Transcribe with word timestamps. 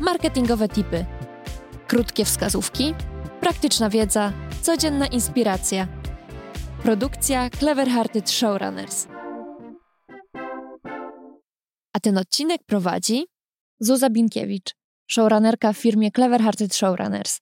marketingowe 0.00 0.68
tipy, 0.68 1.06
krótkie 1.86 2.24
wskazówki, 2.24 2.94
praktyczna 3.40 3.90
wiedza, 3.90 4.32
codzienna 4.62 5.06
inspiracja. 5.06 5.88
Produkcja 6.82 7.50
Clever 7.50 7.88
Hearted 7.88 8.30
Showrunners. 8.30 9.08
A 11.92 12.00
ten 12.02 12.18
odcinek 12.18 12.64
prowadzi 12.66 13.26
Zuza 13.80 14.10
Binkiewicz, 14.10 14.74
showrunnerka 15.10 15.72
w 15.72 15.76
firmie 15.78 16.10
Clever 16.10 16.40
Hearted 16.40 16.74
Showrunners. 16.74 17.40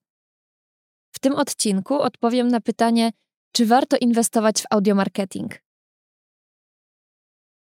W 1.12 1.18
tym 1.18 1.34
odcinku 1.34 1.94
odpowiem 1.94 2.48
na 2.48 2.60
pytanie, 2.60 3.10
czy 3.52 3.66
warto 3.66 3.96
inwestować 3.96 4.62
w 4.62 4.66
audiomarketing. 4.70 5.62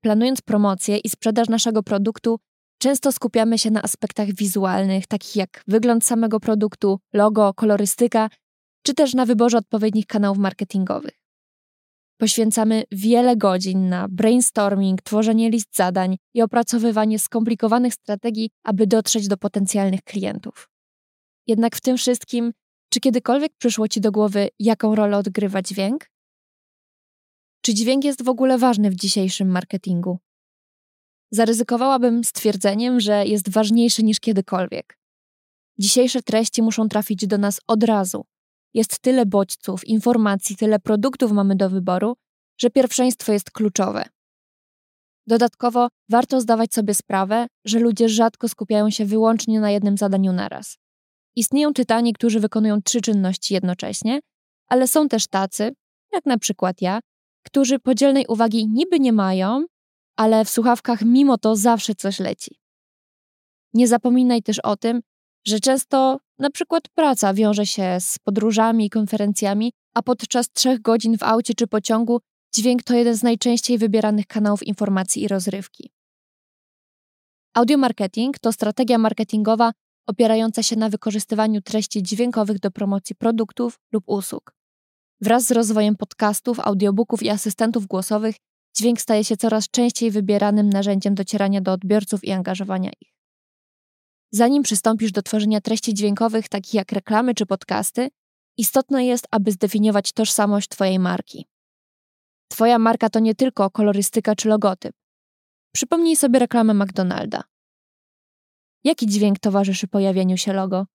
Planując 0.04 0.42
promocję 0.42 0.98
i 0.98 1.10
sprzedaż 1.10 1.50
naszego 1.50 1.84
produktu, 1.84 2.40
często 2.80 3.12
skupiamy 3.12 3.58
się 3.58 3.72
na 3.72 3.82
aspektach 3.82 4.34
wizualnych, 4.34 5.08
takich 5.08 5.36
jak 5.36 5.64
wygląd 5.68 6.06
samego 6.06 6.40
produktu, 6.40 7.00
logo, 7.14 7.54
kolorystyka, 7.54 8.30
czy 8.84 8.94
też 8.94 9.14
na 9.14 9.26
wyborze 9.26 9.58
odpowiednich 9.58 10.06
kanałów 10.06 10.38
marketingowych. 10.38 11.20
Poświęcamy 12.18 12.84
wiele 12.92 13.38
godzin 13.38 13.90
na 13.90 14.08
brainstorming, 14.08 15.02
tworzenie 15.02 15.50
list 15.50 15.76
zadań 15.76 16.18
i 16.34 16.42
opracowywanie 16.42 17.20
skomplikowanych 17.20 17.94
strategii, 17.94 18.50
aby 18.64 18.88
dotrzeć 18.88 19.28
do 19.28 19.38
potencjalnych 19.38 20.04
klientów. 20.04 20.70
Jednak 21.48 21.76
w 21.76 21.82
tym 21.82 21.98
wszystkim, 21.98 22.52
czy 22.90 23.00
kiedykolwiek 23.00 23.52
przyszło 23.58 23.88
Ci 23.88 24.02
do 24.02 24.12
głowy, 24.12 24.50
jaką 24.60 24.96
rolę 24.96 25.18
odgrywa 25.18 25.62
dźwięk? 25.62 26.06
Czy 27.62 27.74
dźwięk 27.74 28.04
jest 28.04 28.24
w 28.24 28.30
ogóle 28.30 28.58
ważny 28.58 28.90
w 28.90 28.96
dzisiejszym 28.96 29.50
marketingu? 29.50 30.20
Zaryzykowałabym 31.32 32.24
stwierdzeniem, 32.24 33.00
że 33.00 33.26
jest 33.26 33.50
ważniejszy 33.50 34.04
niż 34.04 34.20
kiedykolwiek. 34.20 34.98
Dzisiejsze 35.78 36.22
treści 36.22 36.62
muszą 36.62 36.90
trafić 36.90 37.28
do 37.28 37.38
nas 37.38 37.62
od 37.68 37.84
razu. 37.84 38.26
Jest 38.74 39.00
tyle 39.00 39.26
bodźców, 39.26 39.88
informacji, 39.88 40.56
tyle 40.56 40.80
produktów 40.80 41.32
mamy 41.32 41.56
do 41.56 41.70
wyboru, 41.70 42.16
że 42.58 42.70
pierwszeństwo 42.70 43.34
jest 43.34 43.52
kluczowe. 43.52 44.06
Dodatkowo 45.28 45.88
warto 46.10 46.42
zdawać 46.42 46.74
sobie 46.74 46.94
sprawę, 46.94 47.48
że 47.66 47.80
ludzie 47.80 48.10
rzadko 48.10 48.50
skupiają 48.50 48.90
się 48.90 49.06
wyłącznie 49.06 49.60
na 49.60 49.72
jednym 49.72 49.98
zadaniu 49.98 50.34
naraz. 50.34 50.78
Istnieją 51.36 51.74
tytani, 51.74 52.14
którzy 52.14 52.40
wykonują 52.40 52.82
trzy 52.82 53.02
czynności 53.02 53.54
jednocześnie, 53.54 54.20
ale 54.68 54.88
są 54.88 55.08
też 55.08 55.28
tacy, 55.28 55.74
jak 56.14 56.26
na 56.26 56.38
przykład 56.38 56.82
ja, 56.82 57.00
którzy 57.46 57.80
podzielnej 57.80 58.26
uwagi 58.28 58.68
niby 58.68 59.00
nie 59.00 59.14
mają, 59.14 59.66
ale 60.20 60.46
w 60.46 60.50
słuchawkach 60.50 61.02
mimo 61.02 61.38
to 61.38 61.56
zawsze 61.56 61.96
coś 61.96 62.20
leci. 62.20 62.60
Nie 63.74 63.88
zapominaj 63.88 64.44
też 64.44 64.60
o 64.60 64.78
tym, 64.78 65.02
że 65.48 65.60
często 65.60 66.20
na 66.40 66.50
przykład 66.50 66.84
praca 66.96 67.34
wiąże 67.34 67.66
się 67.66 67.98
z 68.00 68.20
podróżami 68.20 68.86
i 68.86 68.90
konferencjami, 68.90 69.72
a 69.96 70.02
podczas 70.02 70.50
trzech 70.52 70.82
godzin 70.82 71.18
w 71.18 71.24
aucie 71.24 71.54
czy 71.54 71.68
pociągu 71.68 72.20
dźwięk 72.56 72.84
to 72.84 72.94
jeden 72.96 73.16
z 73.16 73.24
najczęściej 73.24 73.78
wybieranych 73.78 74.28
kanałów 74.28 74.64
informacji 74.64 75.24
i 75.24 75.28
rozrywki. 75.28 75.92
Audiomarketing 77.54 78.40
to 78.40 78.52
strategia 78.52 78.98
marketingowa 78.98 79.72
opierająca 80.08 80.64
się 80.64 80.76
na 80.76 80.90
wykorzystywaniu 80.90 81.62
treści 81.62 82.04
dźwiękowych 82.04 82.60
do 82.60 82.72
promocji 82.72 83.16
produktów 83.16 83.80
lub 83.94 84.04
usług. 84.08 84.56
Wraz 85.22 85.44
z 85.44 85.52
rozwojem 85.52 85.96
podcastów, 85.96 86.60
audiobooków 86.60 87.24
i 87.24 87.30
asystentów 87.30 87.88
głosowych, 87.88 88.36
dźwięk 88.78 89.02
staje 89.02 89.24
się 89.24 89.38
coraz 89.38 89.70
częściej 89.70 90.12
wybieranym 90.12 90.70
narzędziem 90.70 91.16
docierania 91.16 91.62
do 91.62 91.72
odbiorców 91.72 92.24
i 92.24 92.32
angażowania 92.32 92.92
ich. 93.02 93.14
Zanim 94.32 94.64
przystąpisz 94.64 95.12
do 95.12 95.22
tworzenia 95.22 95.62
treści 95.62 95.94
dźwiękowych, 95.94 96.50
takich 96.50 96.74
jak 96.74 96.92
reklamy 96.92 97.34
czy 97.34 97.46
podcasty, 97.46 98.10
istotne 98.58 99.06
jest, 99.06 99.28
aby 99.32 99.52
zdefiniować 99.52 100.12
tożsamość 100.12 100.70
Twojej 100.70 101.00
marki. 101.00 101.48
Twoja 102.48 102.80
marka 102.80 103.10
to 103.10 103.20
nie 103.20 103.36
tylko 103.36 103.70
kolorystyka 103.70 104.36
czy 104.36 104.50
logotyp. 104.50 104.96
Przypomnij 105.74 106.16
sobie 106.16 106.40
reklamę 106.40 106.74
McDonalda. 106.74 107.44
Jaki 108.84 109.08
dźwięk 109.08 109.40
towarzyszy 109.40 109.88
pojawieniu 109.88 110.38
się 110.38 110.54
logo? 110.54 110.86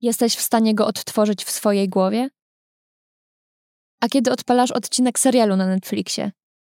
Jesteś 0.00 0.36
w 0.36 0.40
stanie 0.40 0.74
go 0.74 0.86
odtworzyć 0.86 1.44
w 1.44 1.50
swojej 1.50 1.88
głowie? 1.88 2.30
A 4.00 4.08
kiedy 4.08 4.32
odpalasz 4.32 4.70
odcinek 4.70 5.18
serialu 5.18 5.56
na 5.56 5.66
Netflixie, 5.66 6.30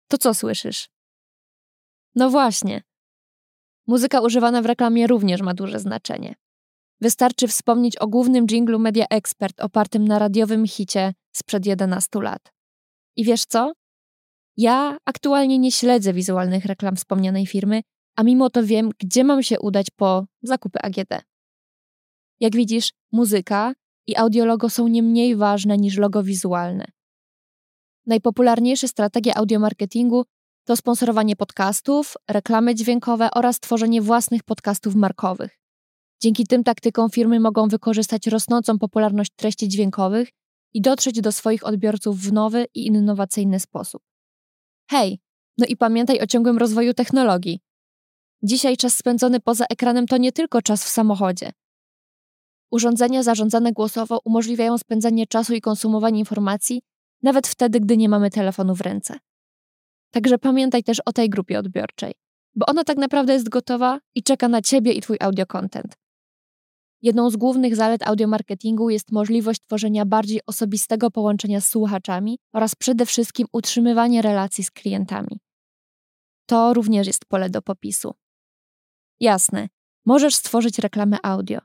to 0.08 0.18
co 0.18 0.34
słyszysz? 0.34 0.88
No 2.14 2.30
właśnie. 2.30 2.82
Muzyka 3.86 4.20
używana 4.20 4.62
w 4.62 4.66
reklamie 4.66 5.06
również 5.06 5.42
ma 5.42 5.54
duże 5.54 5.80
znaczenie. 5.80 6.34
Wystarczy 7.00 7.48
wspomnieć 7.48 7.96
o 7.96 8.06
głównym 8.06 8.46
dżinglu 8.46 8.78
Media 8.78 9.06
Expert 9.10 9.60
opartym 9.60 10.08
na 10.08 10.18
radiowym 10.18 10.66
hicie 10.66 11.14
sprzed 11.32 11.66
11 11.66 12.20
lat. 12.20 12.52
I 13.16 13.24
wiesz 13.24 13.44
co? 13.44 13.72
Ja 14.56 14.98
aktualnie 15.04 15.58
nie 15.58 15.72
śledzę 15.72 16.12
wizualnych 16.12 16.64
reklam 16.64 16.96
wspomnianej 16.96 17.46
firmy, 17.46 17.82
a 18.16 18.22
mimo 18.22 18.50
to 18.50 18.64
wiem, 18.64 18.90
gdzie 18.98 19.24
mam 19.24 19.42
się 19.42 19.60
udać 19.60 19.86
po 19.96 20.26
zakupy 20.42 20.78
AGD. 20.82 21.24
Jak 22.40 22.56
widzisz, 22.56 22.92
muzyka 23.12 23.74
i 24.06 24.16
audiologo 24.16 24.70
są 24.70 24.88
nie 24.88 25.02
mniej 25.02 25.36
ważne 25.36 25.78
niż 25.78 25.96
logo 25.96 26.22
wizualne. 26.22 26.84
Najpopularniejsze 28.06 28.88
strategie 28.88 29.36
audiomarketingu 29.38 30.24
to 30.64 30.76
sponsorowanie 30.76 31.36
podcastów, 31.36 32.14
reklamy 32.30 32.74
dźwiękowe 32.74 33.28
oraz 33.34 33.60
tworzenie 33.60 34.02
własnych 34.02 34.42
podcastów 34.42 34.94
markowych. 34.94 35.58
Dzięki 36.22 36.46
tym 36.46 36.64
taktykom 36.64 37.10
firmy 37.10 37.40
mogą 37.40 37.68
wykorzystać 37.68 38.26
rosnącą 38.26 38.78
popularność 38.78 39.30
treści 39.36 39.68
dźwiękowych 39.68 40.28
i 40.74 40.80
dotrzeć 40.80 41.20
do 41.20 41.32
swoich 41.32 41.66
odbiorców 41.66 42.20
w 42.20 42.32
nowy 42.32 42.66
i 42.74 42.86
innowacyjny 42.86 43.60
sposób. 43.60 44.02
Hej, 44.90 45.20
no 45.58 45.66
i 45.66 45.76
pamiętaj 45.76 46.20
o 46.20 46.26
ciągłym 46.26 46.58
rozwoju 46.58 46.94
technologii. 46.94 47.60
Dzisiaj 48.42 48.76
czas 48.76 48.96
spędzony 48.96 49.40
poza 49.40 49.64
ekranem 49.70 50.06
to 50.06 50.16
nie 50.16 50.32
tylko 50.32 50.62
czas 50.62 50.84
w 50.84 50.88
samochodzie. 50.88 51.50
Urządzenia 52.70 53.22
zarządzane 53.22 53.72
głosowo 53.72 54.20
umożliwiają 54.24 54.78
spędzanie 54.78 55.26
czasu 55.26 55.54
i 55.54 55.60
konsumowanie 55.60 56.18
informacji 56.18 56.82
nawet 57.24 57.46
wtedy, 57.48 57.80
gdy 57.80 57.96
nie 57.96 58.08
mamy 58.08 58.30
telefonu 58.30 58.74
w 58.74 58.80
ręce. 58.80 59.18
Także 60.10 60.38
pamiętaj 60.38 60.82
też 60.82 61.00
o 61.00 61.12
tej 61.12 61.30
grupie 61.30 61.58
odbiorczej, 61.58 62.14
bo 62.54 62.66
ona 62.66 62.84
tak 62.84 62.96
naprawdę 62.96 63.32
jest 63.32 63.48
gotowa 63.48 64.00
i 64.14 64.22
czeka 64.22 64.48
na 64.48 64.62
Ciebie 64.62 64.92
i 64.92 65.00
Twój 65.00 65.16
audio 65.20 65.46
content. 65.46 65.94
Jedną 67.02 67.30
z 67.30 67.36
głównych 67.36 67.76
zalet 67.76 68.08
audiomarketingu 68.08 68.90
jest 68.90 69.12
możliwość 69.12 69.60
tworzenia 69.60 70.06
bardziej 70.06 70.40
osobistego 70.46 71.10
połączenia 71.10 71.60
z 71.60 71.68
słuchaczami 71.68 72.38
oraz 72.52 72.74
przede 72.74 73.06
wszystkim 73.06 73.46
utrzymywanie 73.52 74.22
relacji 74.22 74.64
z 74.64 74.70
klientami. 74.70 75.40
To 76.46 76.74
również 76.74 77.06
jest 77.06 77.24
pole 77.24 77.50
do 77.50 77.62
popisu. 77.62 78.14
Jasne, 79.20 79.68
możesz 80.06 80.34
stworzyć 80.34 80.78
reklamę 80.78 81.16
audio, 81.22 81.58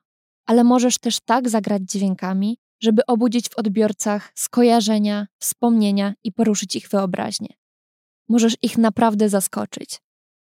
ale 0.45 0.63
możesz 0.63 0.97
też 0.97 1.19
tak 1.19 1.49
zagrać 1.49 1.81
dźwiękami, 1.81 2.57
żeby 2.79 3.06
obudzić 3.06 3.50
w 3.50 3.57
odbiorcach 3.57 4.31
skojarzenia, 4.35 5.28
wspomnienia 5.40 6.13
i 6.23 6.31
poruszyć 6.31 6.75
ich 6.75 6.90
wyobraźnię. 6.90 7.50
Możesz 8.29 8.56
ich 8.62 8.78
naprawdę 8.78 9.29
zaskoczyć. 9.29 10.01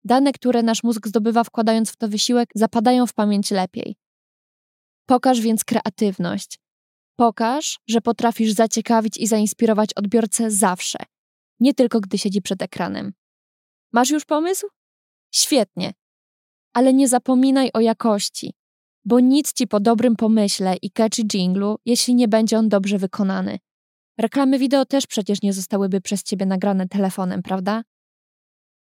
Dane, 0.04 0.32
które 0.32 0.62
nasz 0.62 0.82
mózg 0.82 1.08
zdobywa 1.08 1.44
wkładając 1.44 1.90
w 1.90 1.96
to 1.96 2.08
wysiłek, 2.08 2.50
zapadają 2.54 3.06
w 3.06 3.14
pamięć 3.14 3.50
lepiej. 3.50 3.96
Pokaż 5.06 5.40
więc 5.40 5.64
kreatywność. 5.64 6.58
Pokaż, 7.16 7.78
że 7.88 8.00
potrafisz 8.00 8.52
zaciekawić 8.52 9.16
i 9.16 9.26
zainspirować 9.26 9.94
odbiorcę 9.94 10.50
zawsze, 10.50 10.98
nie 11.60 11.74
tylko 11.74 12.00
gdy 12.00 12.18
siedzi 12.18 12.42
przed 12.42 12.62
ekranem. 12.62 13.12
Masz 13.92 14.10
już 14.10 14.24
pomysł? 14.24 14.66
Świetnie. 15.34 15.92
Ale 16.72 16.92
nie 16.92 17.08
zapominaj 17.08 17.70
o 17.74 17.80
jakości 17.80 18.54
bo 19.04 19.20
nic 19.20 19.52
ci 19.52 19.66
po 19.66 19.80
dobrym 19.80 20.16
pomyśle 20.16 20.76
i 20.82 20.90
catchy 20.90 21.24
jinglu, 21.24 21.76
jeśli 21.84 22.14
nie 22.14 22.28
będzie 22.28 22.58
on 22.58 22.68
dobrze 22.68 22.98
wykonany. 22.98 23.58
Reklamy 24.18 24.58
wideo 24.58 24.84
też 24.84 25.06
przecież 25.06 25.42
nie 25.42 25.52
zostałyby 25.52 26.00
przez 26.00 26.22
ciebie 26.22 26.46
nagrane 26.46 26.88
telefonem, 26.88 27.42
prawda? 27.42 27.82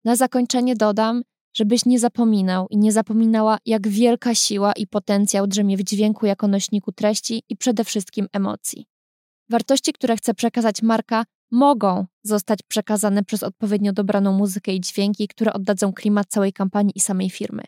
Na 0.06 0.16
zakończenie 0.16 0.76
dodam, 0.76 1.24
żebyś 1.54 1.86
nie 1.86 2.00
zapominał 2.00 2.68
i 2.70 2.78
nie 2.78 2.92
zapominała, 2.92 3.58
jak 3.66 3.88
wielka 3.88 4.36
siła 4.36 4.74
i 4.74 4.88
potencjał 4.88 5.48
drzemie 5.48 5.78
w 5.78 5.84
dźwięku 5.84 6.26
jako 6.26 6.48
nośniku 6.48 6.92
treści 6.92 7.44
i 7.50 7.58
przede 7.58 7.84
wszystkim 7.84 8.28
emocji. 8.34 8.86
Wartości, 9.50 9.94
które 9.94 10.18
chce 10.18 10.34
przekazać 10.34 10.82
marka, 10.82 11.26
mogą 11.52 12.06
zostać 12.24 12.60
przekazane 12.68 13.24
przez 13.24 13.44
odpowiednio 13.44 13.94
dobraną 13.94 14.34
muzykę 14.34 14.74
i 14.74 14.82
dźwięki, 14.82 15.28
które 15.28 15.54
oddadzą 15.54 15.94
klimat 15.94 16.28
całej 16.28 16.54
kampanii 16.54 16.94
i 16.96 17.00
samej 17.00 17.30
firmy. 17.30 17.64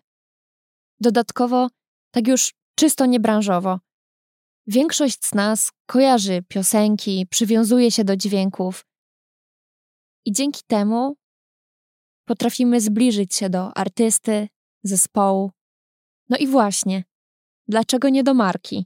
Dodatkowo 0.99 1.67
tak 2.11 2.27
już 2.27 2.53
czysto 2.75 3.05
niebranżowo. 3.05 3.79
Większość 4.67 5.25
z 5.25 5.33
nas 5.33 5.71
kojarzy 5.85 6.43
piosenki, 6.47 7.27
przywiązuje 7.29 7.91
się 7.91 8.03
do 8.03 8.15
dźwięków 8.15 8.85
i 10.25 10.31
dzięki 10.31 10.61
temu 10.67 11.15
potrafimy 12.25 12.81
zbliżyć 12.81 13.35
się 13.35 13.49
do 13.49 13.77
artysty, 13.77 14.47
zespołu. 14.83 15.51
No 16.29 16.37
i 16.37 16.47
właśnie, 16.47 17.03
Dlaczego 17.71 18.09
nie 18.09 18.23
do 18.23 18.33
marki? 18.33 18.85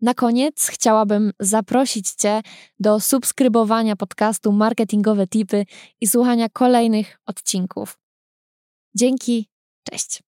Na 0.00 0.14
koniec 0.14 0.66
chciałabym 0.66 1.32
zaprosić 1.40 2.10
Cię 2.10 2.40
do 2.80 3.00
subskrybowania 3.00 3.96
podcastu 3.96 4.52
Marketingowe 4.52 5.26
Tipy 5.26 5.64
i 6.00 6.06
słuchania 6.06 6.48
kolejnych 6.48 7.18
odcinków. 7.26 7.98
Dzięki, 8.94 9.48
cześć. 9.90 10.22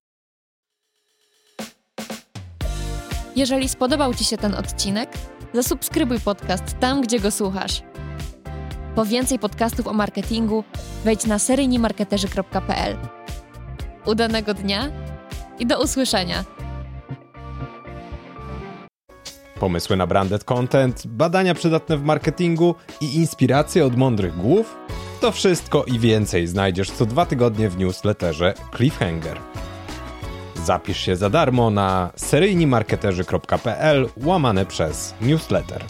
Jeżeli 3.36 3.68
spodobał 3.68 4.14
Ci 4.14 4.24
się 4.24 4.36
ten 4.36 4.54
odcinek, 4.54 5.10
zasubskrybuj 5.52 6.20
podcast 6.20 6.78
tam, 6.80 7.00
gdzie 7.00 7.20
go 7.20 7.30
słuchasz. 7.30 7.82
Po 8.94 9.04
więcej 9.04 9.38
podcastów 9.38 9.86
o 9.86 9.92
marketingu 9.92 10.64
wejdź 11.04 11.26
na 11.26 11.38
seryjnimarketerzy.pl. 11.38 12.96
Udanego 14.06 14.54
dnia 14.54 14.90
i 15.58 15.66
do 15.66 15.82
usłyszenia. 15.82 16.44
Pomysły 19.60 19.96
na 19.96 20.06
branded 20.06 20.44
content, 20.44 21.06
badania 21.06 21.54
przydatne 21.54 21.96
w 21.96 22.02
marketingu 22.02 22.74
i 23.00 23.16
inspiracje 23.16 23.86
od 23.86 23.96
mądrych 23.96 24.36
głów? 24.36 24.76
To 25.20 25.32
wszystko 25.32 25.84
i 25.84 25.98
więcej 25.98 26.46
znajdziesz 26.46 26.90
co 26.90 27.06
dwa 27.06 27.26
tygodnie 27.26 27.68
w 27.68 27.78
newsletterze 27.78 28.54
Cliffhanger. 28.76 29.38
Zapisz 30.64 31.00
się 31.00 31.16
za 31.16 31.30
darmo 31.30 31.70
na 31.70 32.10
seryjnimarketerzy.pl 32.16 34.08
łamane 34.16 34.66
przez 34.66 35.14
newsletter. 35.20 35.84